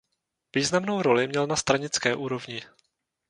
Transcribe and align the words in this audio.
Významnou 0.55 1.01
roli 1.01 1.27
měl 1.27 1.47
na 1.47 1.55
stranické 1.55 2.15
úrovni. 2.15 2.61